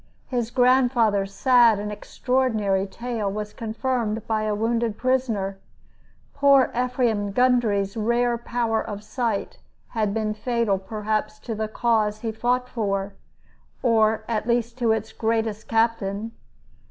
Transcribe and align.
His 0.29 0.49
grandfather's 0.49 1.31
sad 1.31 1.77
and 1.77 1.91
extraordinary 1.91 2.87
tale 2.87 3.31
was 3.31 3.53
confirmed 3.53 4.25
by 4.25 4.45
a 4.45 4.55
wounded 4.55 4.97
prisoner. 4.97 5.59
Poor 6.33 6.71
Ephraim 6.75 7.31
Gundry's 7.33 7.95
rare 7.95 8.35
power 8.35 8.81
of 8.81 9.03
sight 9.03 9.59
had 9.89 10.11
been 10.11 10.33
fatal 10.33 10.79
perhaps 10.79 11.37
to 11.41 11.53
the 11.53 11.67
cause 11.67 12.21
he 12.21 12.31
fought 12.31 12.67
for, 12.67 13.13
or 13.83 14.25
at 14.27 14.47
least 14.47 14.75
to 14.79 14.91
its 14.91 15.11
greatest 15.13 15.67
captain. 15.67 16.31